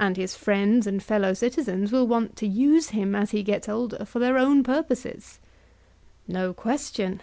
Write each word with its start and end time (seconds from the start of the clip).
And 0.00 0.16
his 0.16 0.34
friends 0.34 0.86
and 0.86 1.02
fellow 1.02 1.34
citizens 1.34 1.92
will 1.92 2.06
want 2.06 2.36
to 2.36 2.46
use 2.46 2.88
him 2.88 3.14
as 3.14 3.32
he 3.32 3.42
gets 3.42 3.68
older 3.68 4.06
for 4.06 4.18
their 4.18 4.38
own 4.38 4.62
purposes? 4.64 5.40
No 6.26 6.54
question. 6.54 7.20